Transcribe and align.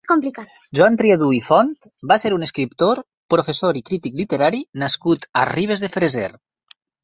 Joan 0.77 0.95
Triadú 1.01 1.27
i 1.39 1.41
Font 1.47 1.69
va 2.13 2.17
ser 2.23 2.33
un 2.39 2.47
escriptor, 2.49 3.03
professor 3.35 3.81
i 3.83 3.87
crític 3.93 4.19
literari 4.25 4.65
nascut 4.87 5.33
a 5.43 5.49
Ribes 5.55 5.89
de 5.89 5.95
Freser. 5.99 6.29